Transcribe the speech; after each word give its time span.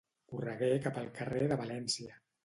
Corregué 0.31 0.69
cap 0.85 0.97
al 1.01 1.11
carrer 1.19 1.43
de 1.51 1.59
València. 1.65 2.17